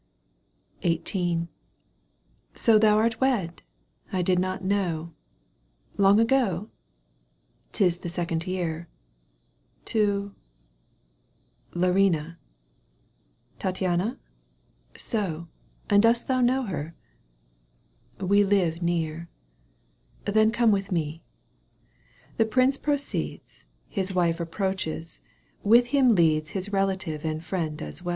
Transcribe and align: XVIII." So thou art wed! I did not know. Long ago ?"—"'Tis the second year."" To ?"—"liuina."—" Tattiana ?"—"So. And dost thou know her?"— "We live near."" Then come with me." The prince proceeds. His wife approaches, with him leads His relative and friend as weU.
XVIII." 0.81 1.47
So 2.65 2.79
thou 2.79 2.97
art 2.97 3.21
wed! 3.21 3.61
I 4.11 4.23
did 4.23 4.39
not 4.39 4.63
know. 4.63 5.13
Long 5.95 6.19
ago 6.19 6.71
?"—"'Tis 7.71 7.97
the 7.97 8.09
second 8.09 8.47
year."" 8.47 8.87
To 9.93 10.33
?"—"liuina."—" 11.73 12.37
Tattiana 13.59 14.17
?"—"So. 14.97 15.49
And 15.87 16.01
dost 16.01 16.27
thou 16.27 16.41
know 16.41 16.63
her?"— 16.63 16.95
"We 18.29 18.43
live 18.43 18.81
near."" 18.81 19.29
Then 20.25 20.51
come 20.51 20.71
with 20.71 20.91
me." 20.91 21.21
The 22.37 22.45
prince 22.45 22.79
proceeds. 22.79 23.65
His 23.87 24.15
wife 24.15 24.39
approaches, 24.39 25.21
with 25.61 25.89
him 25.93 26.15
leads 26.15 26.53
His 26.57 26.73
relative 26.73 27.23
and 27.23 27.43
friend 27.43 27.83
as 27.83 28.01
weU. 28.01 28.09